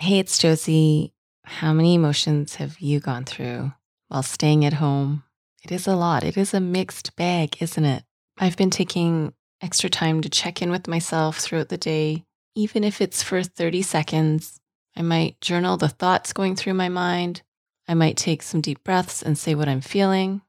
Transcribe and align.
Hey, 0.00 0.18
it's 0.18 0.36
Josie. 0.38 1.14
How 1.44 1.72
many 1.72 1.94
emotions 1.94 2.56
have 2.56 2.78
you 2.80 3.00
gone 3.00 3.24
through 3.24 3.72
while 4.08 4.22
staying 4.22 4.64
at 4.64 4.74
home? 4.74 5.22
It 5.62 5.72
is 5.72 5.86
a 5.86 5.94
lot. 5.94 6.24
It 6.24 6.36
is 6.36 6.52
a 6.52 6.60
mixed 6.60 7.16
bag, 7.16 7.56
isn't 7.62 7.84
it? 7.84 8.02
I've 8.36 8.56
been 8.56 8.70
taking 8.70 9.32
extra 9.62 9.88
time 9.88 10.20
to 10.20 10.28
check 10.28 10.60
in 10.60 10.70
with 10.70 10.88
myself 10.88 11.38
throughout 11.38 11.68
the 11.68 11.78
day, 11.78 12.24
even 12.54 12.84
if 12.84 13.00
it's 13.00 13.22
for 13.22 13.42
30 13.42 13.82
seconds. 13.82 14.60
I 14.96 15.02
might 15.02 15.40
journal 15.40 15.76
the 15.76 15.88
thoughts 15.88 16.32
going 16.32 16.56
through 16.56 16.74
my 16.74 16.88
mind. 16.88 17.42
I 17.88 17.94
might 17.94 18.16
take 18.16 18.42
some 18.42 18.60
deep 18.60 18.82
breaths 18.84 19.22
and 19.22 19.38
say 19.38 19.54
what 19.54 19.68
I'm 19.68 19.80
feeling. 19.80 20.42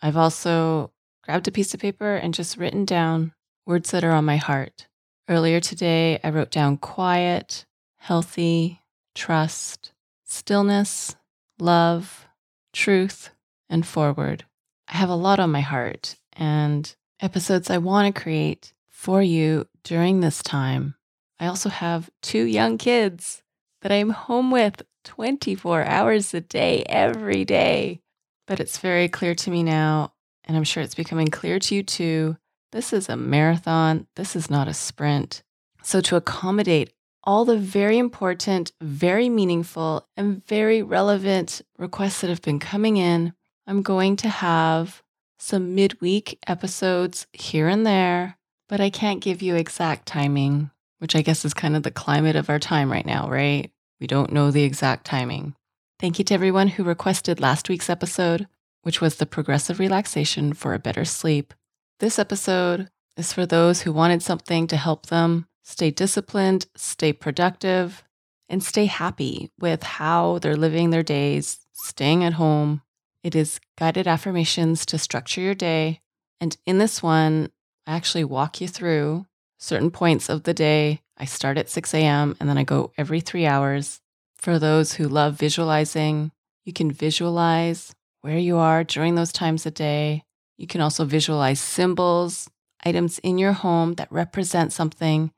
I've 0.00 0.16
also 0.16 0.92
grabbed 1.24 1.48
a 1.48 1.52
piece 1.52 1.74
of 1.74 1.80
paper 1.80 2.14
and 2.14 2.32
just 2.32 2.56
written 2.56 2.84
down 2.84 3.32
words 3.66 3.90
that 3.90 4.04
are 4.04 4.12
on 4.12 4.24
my 4.24 4.36
heart. 4.36 4.86
Earlier 5.28 5.60
today, 5.60 6.20
I 6.24 6.30
wrote 6.30 6.50
down 6.50 6.78
quiet, 6.78 7.66
healthy, 7.98 8.78
trust, 9.14 9.92
stillness, 10.24 11.16
love, 11.58 12.26
truth, 12.72 13.30
and 13.68 13.86
forward. 13.86 14.44
I 14.88 14.96
have 14.96 15.08
a 15.08 15.14
lot 15.14 15.40
on 15.40 15.50
my 15.50 15.60
heart 15.60 16.16
and 16.32 16.94
episodes 17.20 17.70
I 17.70 17.78
want 17.78 18.14
to 18.14 18.20
create 18.20 18.72
for 18.90 19.22
you 19.22 19.66
during 19.84 20.20
this 20.20 20.42
time. 20.42 20.94
I 21.38 21.46
also 21.46 21.68
have 21.68 22.10
two 22.20 22.44
young 22.44 22.78
kids 22.78 23.42
that 23.82 23.92
I'm 23.92 24.10
home 24.10 24.50
with 24.50 24.82
24 25.04 25.84
hours 25.84 26.34
a 26.34 26.40
day, 26.40 26.84
every 26.88 27.44
day. 27.44 28.00
But 28.46 28.60
it's 28.60 28.78
very 28.78 29.08
clear 29.08 29.34
to 29.34 29.50
me 29.50 29.62
now, 29.62 30.12
and 30.44 30.56
I'm 30.56 30.64
sure 30.64 30.82
it's 30.82 30.94
becoming 30.94 31.28
clear 31.28 31.58
to 31.58 31.74
you 31.74 31.82
too. 31.82 32.36
This 32.72 32.92
is 32.92 33.08
a 33.08 33.16
marathon, 33.16 34.06
this 34.16 34.34
is 34.34 34.50
not 34.50 34.68
a 34.68 34.74
sprint. 34.74 35.42
So, 35.82 36.00
to 36.02 36.16
accommodate 36.16 36.92
all 37.24 37.44
the 37.44 37.56
very 37.56 37.98
important, 37.98 38.72
very 38.80 39.28
meaningful, 39.28 40.06
and 40.16 40.44
very 40.46 40.82
relevant 40.82 41.62
requests 41.78 42.20
that 42.20 42.30
have 42.30 42.42
been 42.42 42.58
coming 42.58 42.96
in. 42.96 43.32
I'm 43.66 43.82
going 43.82 44.16
to 44.16 44.28
have 44.28 45.02
some 45.38 45.74
midweek 45.74 46.38
episodes 46.46 47.26
here 47.32 47.68
and 47.68 47.86
there, 47.86 48.38
but 48.68 48.80
I 48.80 48.90
can't 48.90 49.20
give 49.20 49.42
you 49.42 49.54
exact 49.54 50.06
timing, 50.06 50.70
which 50.98 51.14
I 51.14 51.22
guess 51.22 51.44
is 51.44 51.54
kind 51.54 51.76
of 51.76 51.82
the 51.82 51.90
climate 51.90 52.36
of 52.36 52.50
our 52.50 52.58
time 52.58 52.90
right 52.90 53.06
now, 53.06 53.28
right? 53.28 53.70
We 54.00 54.06
don't 54.06 54.32
know 54.32 54.50
the 54.50 54.64
exact 54.64 55.04
timing. 55.04 55.54
Thank 56.00 56.18
you 56.18 56.24
to 56.24 56.34
everyone 56.34 56.68
who 56.68 56.82
requested 56.82 57.40
last 57.40 57.68
week's 57.68 57.90
episode, 57.90 58.48
which 58.82 59.00
was 59.00 59.16
the 59.16 59.26
progressive 59.26 59.78
relaxation 59.78 60.52
for 60.52 60.74
a 60.74 60.80
better 60.80 61.04
sleep. 61.04 61.54
This 62.00 62.18
episode 62.18 62.88
is 63.16 63.32
for 63.32 63.46
those 63.46 63.82
who 63.82 63.92
wanted 63.92 64.22
something 64.22 64.66
to 64.66 64.76
help 64.76 65.06
them 65.06 65.46
stay 65.62 65.90
disciplined, 65.90 66.66
stay 66.76 67.12
productive, 67.12 68.02
and 68.48 68.62
stay 68.62 68.86
happy 68.86 69.50
with 69.58 69.82
how 69.82 70.38
they're 70.38 70.56
living 70.56 70.90
their 70.90 71.02
days, 71.02 71.66
staying 71.72 72.22
at 72.24 72.34
home. 72.34 72.82
It 73.22 73.34
is 73.34 73.60
guided 73.78 74.06
affirmations 74.06 74.84
to 74.86 74.98
structure 74.98 75.40
your 75.40 75.54
day. 75.54 76.00
And 76.40 76.56
in 76.66 76.78
this 76.78 77.02
one, 77.02 77.50
I 77.86 77.96
actually 77.96 78.24
walk 78.24 78.60
you 78.60 78.68
through 78.68 79.26
certain 79.58 79.90
points 79.90 80.28
of 80.28 80.42
the 80.42 80.54
day. 80.54 81.00
I 81.16 81.24
start 81.24 81.56
at 81.56 81.70
6 81.70 81.94
a.m. 81.94 82.36
and 82.40 82.48
then 82.48 82.58
I 82.58 82.64
go 82.64 82.92
every 82.98 83.20
three 83.20 83.46
hours. 83.46 84.00
For 84.36 84.58
those 84.58 84.94
who 84.94 85.08
love 85.08 85.38
visualizing, 85.38 86.32
you 86.64 86.72
can 86.72 86.90
visualize 86.90 87.94
where 88.22 88.38
you 88.38 88.56
are 88.56 88.82
during 88.82 89.14
those 89.14 89.32
times 89.32 89.66
of 89.66 89.74
day. 89.74 90.24
You 90.58 90.66
can 90.66 90.80
also 90.80 91.04
visualize 91.04 91.60
symbols, 91.60 92.50
items 92.84 93.18
in 93.20 93.38
your 93.38 93.52
home 93.52 93.94
that 93.94 94.10
represent 94.10 94.72
something 94.72 95.30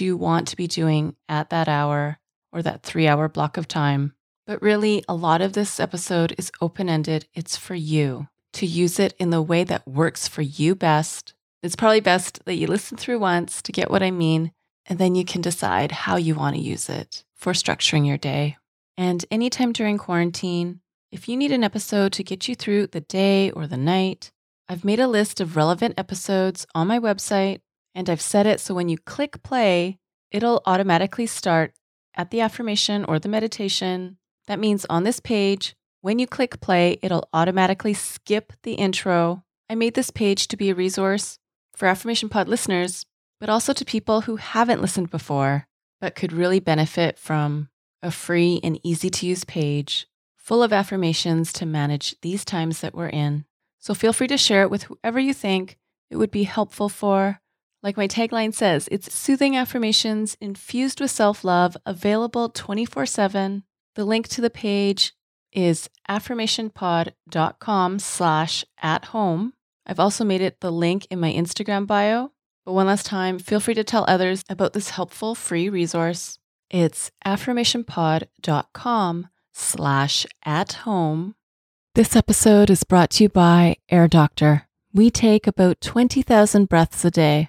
you 0.00 0.16
want 0.16 0.48
to 0.48 0.56
be 0.56 0.66
doing 0.66 1.16
at 1.28 1.50
that 1.50 1.68
hour 1.68 2.18
or 2.52 2.62
that 2.62 2.82
three 2.82 3.06
hour 3.06 3.28
block 3.28 3.56
of 3.56 3.68
time. 3.68 4.14
But 4.46 4.62
really, 4.62 5.04
a 5.08 5.14
lot 5.14 5.40
of 5.40 5.52
this 5.52 5.78
episode 5.78 6.34
is 6.38 6.50
open 6.60 6.88
ended. 6.88 7.26
It's 7.34 7.56
for 7.56 7.74
you 7.74 8.28
to 8.54 8.66
use 8.66 8.98
it 8.98 9.14
in 9.18 9.30
the 9.30 9.42
way 9.42 9.64
that 9.64 9.86
works 9.86 10.26
for 10.26 10.42
you 10.42 10.74
best. 10.74 11.34
It's 11.62 11.76
probably 11.76 12.00
best 12.00 12.44
that 12.44 12.54
you 12.54 12.66
listen 12.66 12.96
through 12.96 13.18
once 13.18 13.60
to 13.62 13.72
get 13.72 13.90
what 13.90 14.02
I 14.02 14.10
mean, 14.10 14.52
and 14.86 14.98
then 14.98 15.14
you 15.14 15.24
can 15.24 15.40
decide 15.40 15.92
how 15.92 16.16
you 16.16 16.34
want 16.34 16.56
to 16.56 16.62
use 16.62 16.88
it 16.88 17.24
for 17.34 17.52
structuring 17.52 18.06
your 18.06 18.16
day. 18.16 18.56
And 18.96 19.24
anytime 19.30 19.72
during 19.72 19.98
quarantine, 19.98 20.80
if 21.12 21.28
you 21.28 21.36
need 21.36 21.52
an 21.52 21.64
episode 21.64 22.12
to 22.14 22.24
get 22.24 22.48
you 22.48 22.54
through 22.54 22.88
the 22.88 23.00
day 23.00 23.50
or 23.50 23.66
the 23.66 23.76
night, 23.76 24.30
I've 24.68 24.84
made 24.84 25.00
a 25.00 25.08
list 25.08 25.40
of 25.40 25.56
relevant 25.56 25.94
episodes 25.98 26.66
on 26.74 26.88
my 26.88 26.98
website 26.98 27.60
and 27.98 28.08
I've 28.08 28.20
set 28.20 28.46
it 28.46 28.60
so 28.60 28.74
when 28.74 28.88
you 28.88 28.96
click 28.96 29.42
play, 29.42 29.98
it'll 30.30 30.62
automatically 30.66 31.26
start 31.26 31.72
at 32.14 32.30
the 32.30 32.40
affirmation 32.40 33.04
or 33.04 33.18
the 33.18 33.28
meditation. 33.28 34.18
That 34.46 34.60
means 34.60 34.86
on 34.88 35.02
this 35.02 35.18
page, 35.18 35.74
when 36.00 36.20
you 36.20 36.28
click 36.28 36.60
play, 36.60 37.00
it'll 37.02 37.28
automatically 37.32 37.94
skip 37.94 38.52
the 38.62 38.74
intro. 38.74 39.42
I 39.68 39.74
made 39.74 39.94
this 39.94 40.12
page 40.12 40.46
to 40.46 40.56
be 40.56 40.70
a 40.70 40.76
resource 40.76 41.40
for 41.74 41.88
Affirmation 41.88 42.28
Pod 42.28 42.48
listeners, 42.48 43.04
but 43.40 43.48
also 43.48 43.72
to 43.72 43.84
people 43.84 44.20
who 44.20 44.36
haven't 44.36 44.80
listened 44.80 45.10
before 45.10 45.66
but 46.00 46.14
could 46.14 46.32
really 46.32 46.60
benefit 46.60 47.18
from 47.18 47.68
a 48.00 48.12
free 48.12 48.60
and 48.62 48.78
easy 48.84 49.10
to 49.10 49.26
use 49.26 49.42
page 49.42 50.06
full 50.36 50.62
of 50.62 50.72
affirmations 50.72 51.52
to 51.54 51.66
manage 51.66 52.14
these 52.20 52.44
times 52.44 52.80
that 52.80 52.94
we're 52.94 53.08
in. 53.08 53.44
So 53.80 53.92
feel 53.92 54.12
free 54.12 54.28
to 54.28 54.38
share 54.38 54.62
it 54.62 54.70
with 54.70 54.84
whoever 54.84 55.18
you 55.18 55.34
think 55.34 55.78
it 56.10 56.16
would 56.16 56.30
be 56.30 56.44
helpful 56.44 56.88
for 56.88 57.40
like 57.82 57.96
my 57.96 58.08
tagline 58.08 58.52
says, 58.52 58.88
it's 58.90 59.14
soothing 59.14 59.56
affirmations 59.56 60.36
infused 60.40 61.00
with 61.00 61.10
self 61.10 61.44
love, 61.44 61.76
available 61.86 62.48
24 62.48 63.06
7. 63.06 63.62
The 63.94 64.04
link 64.04 64.28
to 64.28 64.40
the 64.40 64.50
page 64.50 65.12
is 65.52 65.88
affirmationpod.com 66.08 67.98
slash 67.98 68.64
at 68.80 69.04
home. 69.06 69.54
I've 69.86 70.00
also 70.00 70.24
made 70.24 70.40
it 70.40 70.60
the 70.60 70.70
link 70.70 71.06
in 71.10 71.20
my 71.20 71.32
Instagram 71.32 71.86
bio. 71.86 72.32
But 72.64 72.74
one 72.74 72.86
last 72.86 73.06
time, 73.06 73.38
feel 73.38 73.60
free 73.60 73.74
to 73.74 73.84
tell 73.84 74.04
others 74.06 74.44
about 74.48 74.74
this 74.74 74.90
helpful 74.90 75.34
free 75.34 75.70
resource. 75.70 76.38
It's 76.70 77.10
affirmationpod.com 77.24 79.28
slash 79.52 80.26
at 80.44 80.72
home. 80.72 81.34
This 81.94 82.14
episode 82.14 82.70
is 82.70 82.84
brought 82.84 83.10
to 83.12 83.24
you 83.24 83.28
by 83.30 83.76
Air 83.88 84.06
Doctor. 84.06 84.68
We 84.92 85.10
take 85.10 85.46
about 85.46 85.80
20,000 85.80 86.68
breaths 86.68 87.04
a 87.04 87.10
day. 87.10 87.48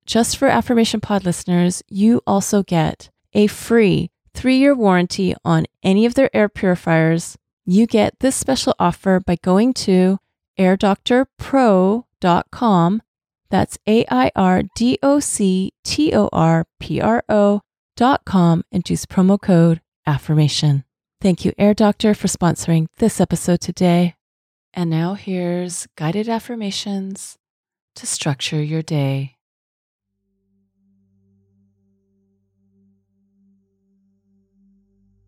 just 0.11 0.35
for 0.35 0.49
Affirmation 0.49 0.99
Pod 0.99 1.23
listeners, 1.23 1.81
you 1.87 2.21
also 2.27 2.63
get 2.63 3.09
a 3.31 3.47
free 3.47 4.11
three 4.33 4.57
year 4.57 4.75
warranty 4.75 5.33
on 5.45 5.65
any 5.83 6.05
of 6.05 6.15
their 6.15 6.29
air 6.35 6.49
purifiers. 6.49 7.37
You 7.65 7.87
get 7.87 8.19
this 8.19 8.35
special 8.35 8.75
offer 8.77 9.21
by 9.25 9.37
going 9.41 9.73
to 9.85 10.17
airdoctorpro.com. 10.59 13.01
That's 13.49 13.77
A 13.87 14.05
I 14.11 14.31
R 14.35 14.63
D 14.75 14.99
O 15.01 15.21
C 15.21 15.71
T 15.85 16.13
O 16.13 16.27
R 16.33 16.65
P 16.81 16.99
R 16.99 17.23
O 17.29 17.61
dot 17.95 18.25
com 18.25 18.65
and 18.69 18.89
use 18.89 19.05
promo 19.05 19.41
code 19.41 19.79
AFFIRMATION. 20.05 20.83
Thank 21.21 21.45
you, 21.45 21.53
Air 21.57 21.73
Doctor, 21.73 22.13
for 22.13 22.27
sponsoring 22.27 22.87
this 22.97 23.21
episode 23.21 23.61
today. 23.61 24.15
And 24.73 24.89
now 24.89 25.13
here's 25.13 25.87
guided 25.95 26.27
affirmations 26.27 27.37
to 27.95 28.05
structure 28.05 28.61
your 28.61 28.81
day. 28.81 29.37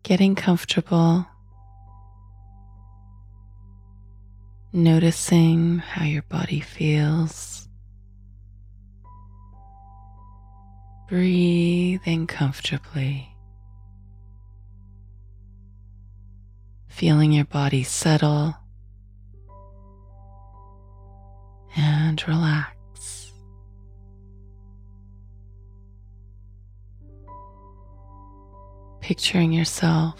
Getting 0.04 0.34
comfortable, 0.34 1.26
noticing 4.70 5.78
how 5.78 6.04
your 6.04 6.20
body 6.20 6.60
feels, 6.60 7.66
breathing 11.08 12.26
comfortably, 12.26 13.34
feeling 16.86 17.32
your 17.32 17.46
body 17.46 17.82
settle 17.82 18.54
and 21.74 22.22
relax. 22.28 22.73
Picturing 29.04 29.52
yourself 29.52 30.18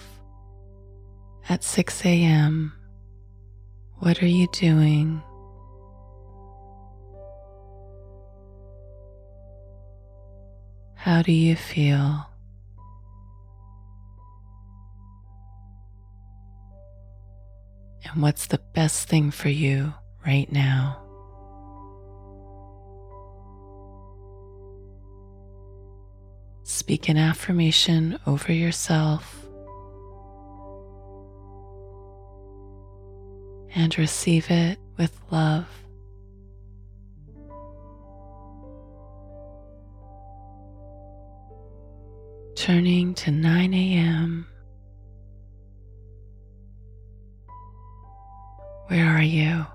at 1.49 1.65
6 1.65 2.05
a.m. 2.05 2.75
What 4.01 4.23
are 4.23 4.27
you 4.27 4.47
doing? 4.53 5.23
How 10.97 11.23
do 11.23 11.33
you 11.33 11.57
feel? 11.57 12.27
And 18.05 18.21
what's 18.21 18.49
the 18.49 18.61
best 18.75 19.09
thing 19.09 19.31
for 19.31 19.49
you 19.49 19.95
right 20.27 20.53
now? 20.53 21.04
Speak 26.67 27.11
an 27.11 27.19
affirmation 27.19 28.19
over 28.27 28.51
yourself 28.51 29.45
and 33.75 33.97
receive 33.99 34.51
it 34.51 34.79
with 34.97 35.15
love. 35.31 35.67
Turning 42.57 43.13
to 43.13 43.31
9 43.31 43.75
a.m. 43.75 44.47
Where 48.87 49.07
are 49.07 49.23
you? 49.23 49.67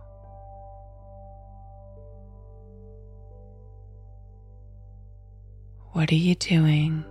What 5.91 6.12
are 6.12 6.15
you 6.15 6.36
doing? 6.36 7.03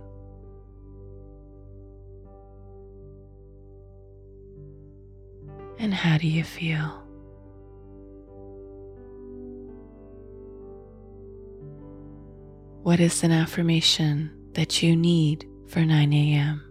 And 5.77 5.93
how 5.93 6.17
do 6.17 6.27
you 6.27 6.43
feel? 6.43 7.03
What 12.83 12.99
is 12.99 13.23
an 13.23 13.31
affirmation 13.31 14.31
that 14.53 14.81
you 14.81 14.95
need 14.95 15.45
for 15.67 15.81
9 15.81 16.13
a.m.? 16.13 16.68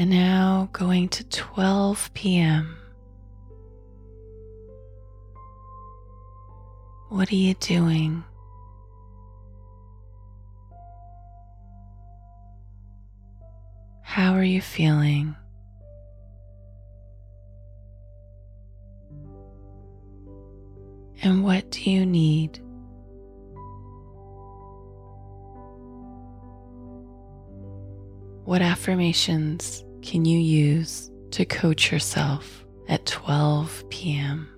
And 0.00 0.08
now 0.08 0.70
going 0.72 1.10
to 1.10 1.24
12 1.24 2.14
p.m. 2.14 2.74
What 7.10 7.30
are 7.30 7.34
you 7.34 7.52
doing? 7.52 8.24
How 14.00 14.32
are 14.32 14.42
you 14.42 14.62
feeling? 14.62 15.36
And 21.22 21.44
what 21.44 21.70
do 21.70 21.90
you 21.90 22.06
need? 22.06 22.58
What 28.46 28.62
affirmations 28.62 29.84
can 30.02 30.24
you 30.24 30.38
use 30.38 31.10
to 31.32 31.44
coach 31.44 31.92
yourself 31.92 32.64
at 32.88 33.06
12 33.06 33.88
p.m.? 33.90 34.48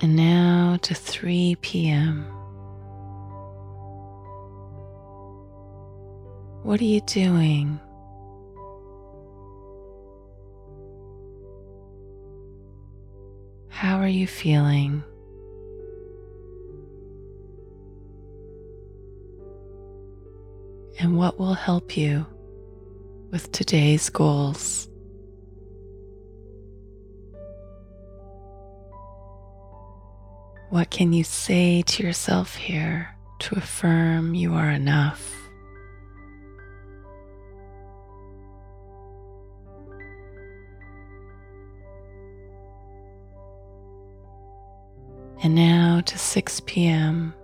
And 0.00 0.16
now 0.16 0.78
to 0.82 0.94
3 0.94 1.56
p.m. 1.60 2.24
What 6.64 6.80
are 6.80 6.84
you 6.84 7.00
doing? 7.02 7.78
How 13.68 13.98
are 13.98 14.08
you 14.08 14.26
feeling? 14.26 15.04
And 21.02 21.16
what 21.16 21.36
will 21.36 21.54
help 21.54 21.96
you 21.96 22.24
with 23.32 23.50
today's 23.50 24.08
goals? 24.08 24.88
What 30.70 30.90
can 30.90 31.12
you 31.12 31.24
say 31.24 31.82
to 31.82 32.04
yourself 32.04 32.54
here 32.54 33.16
to 33.40 33.56
affirm 33.56 34.36
you 34.36 34.54
are 34.54 34.70
enough? 34.70 35.34
And 45.42 45.56
now 45.56 46.00
to 46.06 46.16
6 46.16 46.60
p.m. 46.60 47.34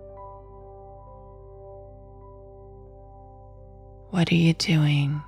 What 4.10 4.32
are 4.32 4.36
you 4.36 4.54
doing? 4.54 5.22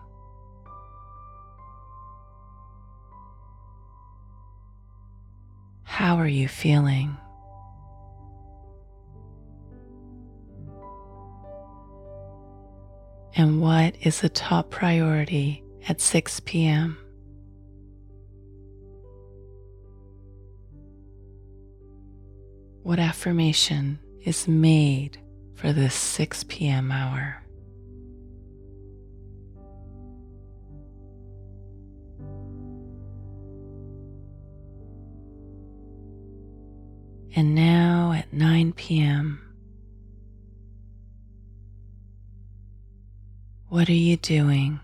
How 5.83 6.17
are 6.17 6.27
you 6.27 6.49
feeling? 6.49 7.17
And 13.37 13.61
what 13.61 13.95
is 14.01 14.23
the 14.23 14.31
top 14.31 14.71
priority 14.71 15.63
at 15.87 16.01
6 16.01 16.41
p.m.? 16.41 16.97
What 22.83 22.99
affirmation 22.99 23.99
is 24.25 24.49
made 24.49 25.19
for 25.55 25.73
this 25.75 25.95
6 25.95 26.45
p.m. 26.45 26.91
hour? 26.91 27.40
And 37.37 37.55
now 37.55 38.13
at 38.13 38.33
9 38.33 38.73
p.m., 38.73 39.41
what 43.69 43.89
are 43.89 43.93
you 43.93 44.17
doing? 44.17 44.81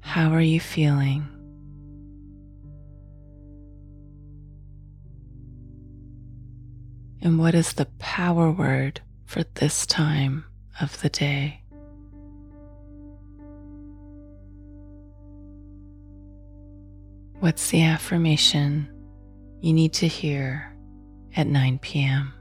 How 0.00 0.30
are 0.32 0.40
you 0.40 0.60
feeling? 0.60 1.28
And 7.20 7.38
what 7.38 7.54
is 7.54 7.74
the 7.74 7.86
power 7.98 8.50
word 8.50 9.02
for 9.26 9.42
this 9.42 9.84
time 9.84 10.46
of 10.80 11.02
the 11.02 11.10
day? 11.10 11.60
What's 17.46 17.70
the 17.70 17.84
affirmation 17.84 18.88
you 19.60 19.72
need 19.72 19.92
to 19.92 20.08
hear 20.08 20.76
at 21.36 21.46
9 21.46 21.78
p.m.? 21.78 22.34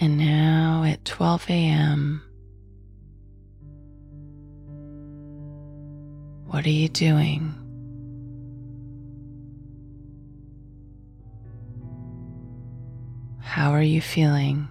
And 0.00 0.18
now 0.18 0.82
at 0.84 1.04
12 1.04 1.48
a.m., 1.48 2.22
what 6.46 6.66
are 6.66 6.70
you 6.70 6.88
doing? 6.88 7.65
How 13.56 13.72
are 13.72 13.80
you 13.80 14.02
feeling? 14.02 14.68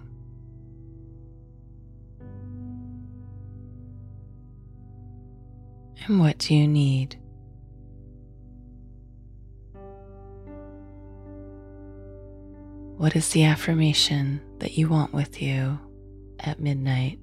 And 6.04 6.20
what 6.20 6.38
do 6.38 6.54
you 6.54 6.68
need? 6.68 7.16
What 12.96 13.16
is 13.16 13.30
the 13.30 13.42
affirmation 13.42 14.40
that 14.60 14.78
you 14.78 14.88
want 14.88 15.12
with 15.12 15.42
you 15.42 15.80
at 16.38 16.60
midnight? 16.60 17.18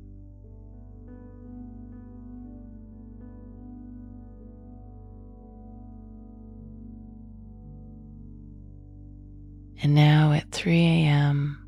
And 9.83 9.95
now 9.95 10.31
at 10.31 10.49
3 10.49 10.79
a.m., 10.79 11.59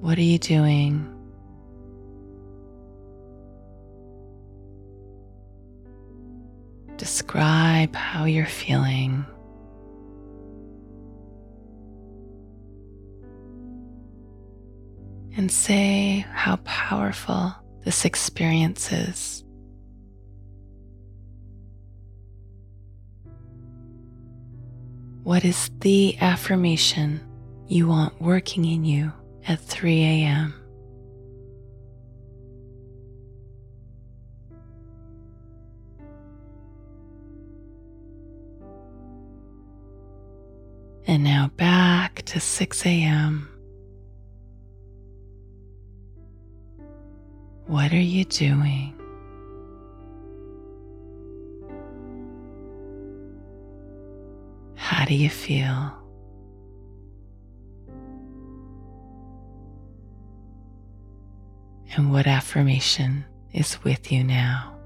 what 0.00 0.16
are 0.16 0.22
you 0.22 0.38
doing? 0.38 1.06
Describe 6.96 7.94
how 7.94 8.24
you're 8.24 8.46
feeling. 8.46 9.26
And 15.36 15.52
say 15.52 16.24
how 16.32 16.56
powerful 16.64 17.54
this 17.84 18.06
experience 18.06 18.90
is. 18.92 19.44
What 25.30 25.44
is 25.44 25.70
the 25.78 26.16
affirmation 26.20 27.20
you 27.68 27.86
want 27.86 28.20
working 28.20 28.64
in 28.64 28.84
you 28.84 29.12
at 29.46 29.60
3 29.60 30.02
a.m.? 30.02 30.54
And 41.06 41.22
now 41.22 41.52
back 41.56 42.22
to 42.22 42.40
6 42.40 42.86
a.m. 42.86 43.48
What 47.68 47.92
are 47.92 48.00
you 48.00 48.24
doing? 48.24 48.99
How 55.00 55.06
do 55.06 55.14
you 55.14 55.30
feel? 55.30 55.94
And 61.96 62.12
what 62.12 62.26
affirmation 62.26 63.24
is 63.54 63.82
with 63.82 64.12
you 64.12 64.22
now? 64.22 64.76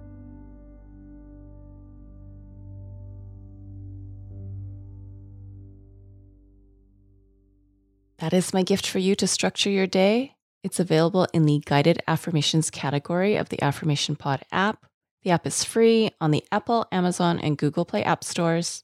That 8.19 8.33
is 8.33 8.55
my 8.55 8.63
gift 8.63 8.87
for 8.87 9.01
you 9.01 9.17
to 9.17 9.27
structure 9.27 9.69
your 9.69 9.89
day. 9.89 10.37
It's 10.63 10.79
available 10.79 11.27
in 11.35 11.45
the 11.45 11.61
guided 11.67 12.01
affirmations 12.07 12.71
category 12.71 13.35
of 13.35 13.49
the 13.49 13.61
Affirmation 13.61 14.15
Pod 14.15 14.45
app. 14.53 14.87
The 15.25 15.31
app 15.31 15.45
is 15.45 15.65
free 15.65 16.13
on 16.21 16.31
the 16.31 16.45
Apple, 16.53 16.87
Amazon, 16.93 17.41
and 17.41 17.59
Google 17.59 17.85
Play 17.85 18.05
app 18.05 18.23
stores. 18.23 18.84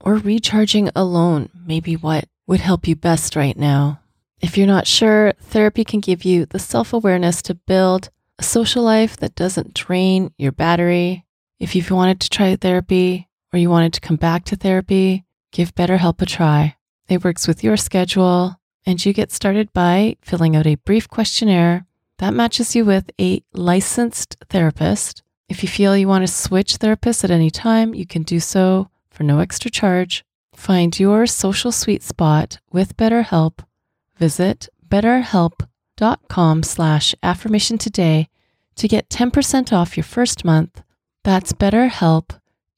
or 0.00 0.14
recharging 0.14 0.90
alone, 0.94 1.48
maybe 1.66 1.96
what 1.96 2.26
would 2.46 2.60
help 2.60 2.88
you 2.88 2.96
best 2.96 3.36
right 3.36 3.56
now. 3.56 4.00
If 4.40 4.56
you're 4.56 4.66
not 4.66 4.86
sure, 4.86 5.32
therapy 5.40 5.84
can 5.84 6.00
give 6.00 6.24
you 6.24 6.46
the 6.46 6.58
self 6.58 6.92
awareness 6.92 7.42
to 7.42 7.54
build 7.54 8.10
a 8.38 8.42
social 8.42 8.82
life 8.82 9.16
that 9.18 9.34
doesn't 9.34 9.74
drain 9.74 10.32
your 10.38 10.52
battery. 10.52 11.26
If 11.58 11.76
you've 11.76 11.90
wanted 11.90 12.20
to 12.20 12.30
try 12.30 12.56
therapy 12.56 13.28
or 13.52 13.58
you 13.58 13.68
wanted 13.68 13.92
to 13.94 14.00
come 14.00 14.16
back 14.16 14.44
to 14.46 14.56
therapy, 14.56 15.24
give 15.52 15.74
BetterHelp 15.74 16.22
a 16.22 16.26
try. 16.26 16.76
It 17.08 17.22
works 17.22 17.46
with 17.46 17.62
your 17.62 17.76
schedule 17.76 18.56
and 18.86 19.04
you 19.04 19.12
get 19.12 19.30
started 19.30 19.72
by 19.72 20.16
filling 20.22 20.56
out 20.56 20.66
a 20.66 20.76
brief 20.76 21.08
questionnaire 21.08 21.86
that 22.18 22.34
matches 22.34 22.74
you 22.74 22.84
with 22.84 23.10
a 23.20 23.42
licensed 23.52 24.36
therapist. 24.48 25.22
If 25.48 25.62
you 25.62 25.68
feel 25.68 25.96
you 25.96 26.08
want 26.08 26.26
to 26.26 26.32
switch 26.32 26.78
therapists 26.78 27.24
at 27.24 27.30
any 27.30 27.50
time, 27.50 27.94
you 27.94 28.06
can 28.06 28.22
do 28.22 28.40
so 28.40 28.88
for 29.20 29.24
no 29.24 29.38
extra 29.38 29.70
charge. 29.70 30.24
Find 30.54 30.98
your 30.98 31.26
social 31.26 31.72
sweet 31.72 32.02
spot 32.02 32.58
with 32.72 32.96
BetterHelp. 32.96 33.62
Visit 34.16 34.70
betterhelp.com 34.88 36.62
slash 36.62 37.14
affirmation 37.22 37.76
today 37.76 38.28
to 38.76 38.88
get 38.88 39.10
10% 39.10 39.74
off 39.74 39.94
your 39.94 40.04
first 40.04 40.42
month. 40.42 40.82
That's 41.22 41.52
betterhelp, 41.52 42.30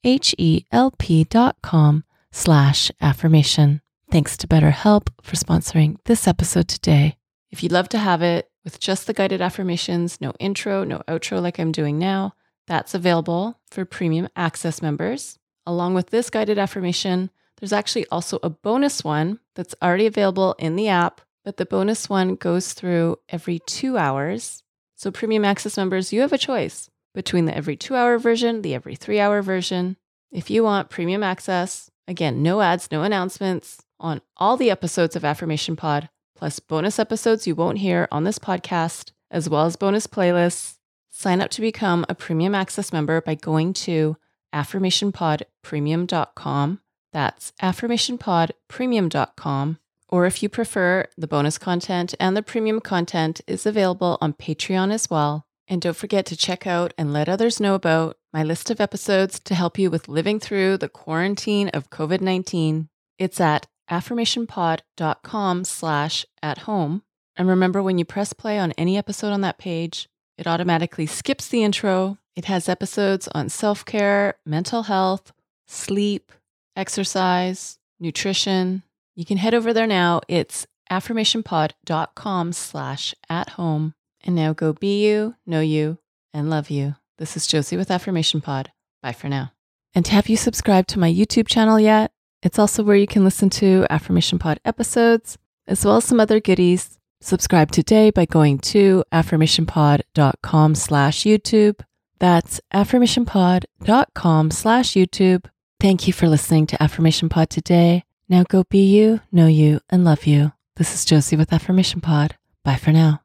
H-E-L-P 0.03 1.23
dot 1.23 1.55
com 1.61 2.03
slash 2.33 2.91
affirmation. 2.99 3.79
Thanks 4.11 4.35
to 4.35 4.45
BetterHelp 4.45 5.07
for 5.21 5.37
sponsoring 5.37 5.95
this 6.03 6.27
episode 6.27 6.67
today. 6.67 7.15
If 7.51 7.63
you'd 7.63 7.71
love 7.71 7.87
to 7.89 7.97
have 7.99 8.21
it 8.21 8.49
with 8.65 8.81
just 8.81 9.07
the 9.07 9.13
guided 9.13 9.39
affirmations, 9.39 10.19
no 10.19 10.33
intro, 10.41 10.83
no 10.83 11.03
outro 11.07 11.41
like 11.41 11.57
I'm 11.57 11.71
doing 11.71 11.97
now, 11.97 12.33
that's 12.67 12.93
available 12.93 13.61
for 13.71 13.85
premium 13.85 14.27
access 14.35 14.81
members. 14.81 15.39
Along 15.65 15.93
with 15.93 16.09
this 16.09 16.29
guided 16.29 16.57
affirmation, 16.57 17.29
there's 17.57 17.73
actually 17.73 18.05
also 18.07 18.39
a 18.43 18.49
bonus 18.49 19.03
one 19.03 19.39
that's 19.55 19.75
already 19.81 20.05
available 20.05 20.55
in 20.59 20.75
the 20.75 20.89
app, 20.89 21.21
but 21.45 21.57
the 21.57 21.65
bonus 21.65 22.09
one 22.09 22.35
goes 22.35 22.73
through 22.73 23.17
every 23.29 23.59
two 23.59 23.97
hours. 23.97 24.63
So, 24.95 25.11
premium 25.11 25.45
access 25.45 25.77
members, 25.77 26.11
you 26.11 26.21
have 26.21 26.33
a 26.33 26.37
choice 26.37 26.89
between 27.13 27.45
the 27.45 27.55
every 27.55 27.75
two 27.75 27.95
hour 27.95 28.17
version, 28.17 28.61
the 28.61 28.73
every 28.73 28.95
three 28.95 29.19
hour 29.19 29.41
version. 29.41 29.97
If 30.31 30.49
you 30.49 30.63
want 30.63 30.89
premium 30.89 31.23
access, 31.23 31.89
again, 32.07 32.41
no 32.41 32.61
ads, 32.61 32.91
no 32.91 33.03
announcements, 33.03 33.83
on 33.99 34.21
all 34.35 34.57
the 34.57 34.71
episodes 34.71 35.15
of 35.15 35.23
Affirmation 35.23 35.75
Pod, 35.75 36.09
plus 36.35 36.59
bonus 36.59 36.99
episodes 36.99 37.47
you 37.47 37.55
won't 37.55 37.77
hear 37.77 38.07
on 38.11 38.23
this 38.23 38.39
podcast, 38.39 39.11
as 39.31 39.49
well 39.49 39.65
as 39.65 39.75
bonus 39.75 40.07
playlists. 40.07 40.77
Sign 41.09 41.39
up 41.39 41.51
to 41.51 41.61
become 41.61 42.05
a 42.09 42.15
premium 42.15 42.55
access 42.55 42.91
member 42.91 43.21
by 43.21 43.35
going 43.35 43.71
to 43.73 44.17
affirmationpodpremium.com 44.53 46.79
That's 47.11 47.51
affirmationpodpremium.com. 47.61 49.79
Or 50.09 50.25
if 50.27 50.43
you 50.43 50.49
prefer, 50.49 51.05
the 51.17 51.27
bonus 51.27 51.57
content 51.57 52.13
and 52.19 52.37
the 52.37 52.43
premium 52.43 52.79
content 52.79 53.41
is 53.47 53.65
available 53.65 54.19
on 54.21 54.33
Patreon 54.33 54.93
as 54.93 55.09
well. 55.09 55.47
And 55.67 55.81
don't 55.81 55.97
forget 55.97 56.27
to 56.27 56.37
check 56.37 56.67
out 56.67 56.93
and 56.97 57.13
let 57.13 57.29
others 57.29 57.59
know 57.59 57.73
about 57.73 58.17
my 58.31 58.43
list 58.43 58.69
of 58.69 58.79
episodes 58.79 59.39
to 59.39 59.55
help 59.55 59.79
you 59.79 59.89
with 59.89 60.07
living 60.07 60.39
through 60.39 60.77
the 60.77 60.89
quarantine 60.89 61.69
of 61.69 61.89
COVID 61.89 62.21
19. 62.21 62.89
It's 63.17 63.39
at 63.39 63.65
affirmationpod.com 63.89 65.63
slash 65.63 66.25
at 66.41 66.59
home. 66.59 67.03
And 67.35 67.47
remember, 67.47 67.81
when 67.81 67.97
you 67.97 68.05
press 68.05 68.33
play 68.33 68.59
on 68.59 68.73
any 68.73 68.97
episode 68.97 69.31
on 69.31 69.41
that 69.41 69.57
page, 69.57 70.09
it 70.37 70.47
automatically 70.47 71.05
skips 71.05 71.47
the 71.47 71.63
intro. 71.63 72.17
It 72.35 72.45
has 72.45 72.67
episodes 72.67 73.27
on 73.29 73.49
self 73.49 73.85
care, 73.85 74.35
mental 74.45 74.83
health, 74.83 75.31
sleep, 75.67 76.31
exercise, 76.75 77.77
nutrition. 77.99 78.83
You 79.15 79.25
can 79.25 79.37
head 79.37 79.53
over 79.53 79.73
there 79.73 79.87
now. 79.87 80.21
It's 80.27 80.65
affirmationpod.com 80.91 82.53
slash 82.53 83.15
at 83.29 83.49
home. 83.49 83.93
And 84.23 84.35
now 84.35 84.53
go 84.53 84.73
be 84.73 85.05
you, 85.05 85.35
know 85.45 85.59
you, 85.59 85.99
and 86.33 86.49
love 86.49 86.69
you. 86.69 86.95
This 87.17 87.37
is 87.37 87.45
Josie 87.45 87.77
with 87.77 87.91
Affirmation 87.91 88.41
Pod. 88.41 88.71
Bye 89.01 89.11
for 89.11 89.29
now. 89.29 89.51
And 89.93 90.07
have 90.07 90.29
you 90.29 90.37
subscribed 90.37 90.89
to 90.89 90.99
my 90.99 91.11
YouTube 91.11 91.47
channel 91.47 91.79
yet? 91.79 92.11
It's 92.41 92.57
also 92.57 92.83
where 92.83 92.95
you 92.95 93.07
can 93.07 93.23
listen 93.23 93.49
to 93.51 93.85
Affirmation 93.89 94.39
Pod 94.39 94.59
episodes, 94.65 95.37
as 95.67 95.85
well 95.85 95.97
as 95.97 96.05
some 96.05 96.19
other 96.19 96.39
goodies. 96.39 96.97
Subscribe 97.21 97.71
today 97.71 98.09
by 98.09 98.25
going 98.25 98.59
to 98.59 99.03
affirmationpod.com 99.13 100.75
slash 100.75 101.21
YouTube. 101.23 101.81
That's 102.19 102.61
affirmationpod.com 102.73 104.51
slash 104.51 104.91
YouTube. 104.91 105.45
Thank 105.79 106.07
you 106.07 106.13
for 106.13 106.29
listening 106.29 106.67
to 106.67 106.81
Affirmation 106.81 107.29
Pod 107.29 107.49
today. 107.49 108.03
Now 108.29 108.43
go 108.43 108.63
be 108.63 108.85
you, 108.85 109.21
know 109.31 109.47
you, 109.47 109.81
and 109.89 110.05
love 110.05 110.25
you. 110.25 110.53
This 110.75 110.93
is 110.93 111.05
Josie 111.05 111.35
with 111.35 111.51
Affirmation 111.51 112.01
Pod. 112.01 112.35
Bye 112.63 112.77
for 112.77 112.91
now. 112.91 113.22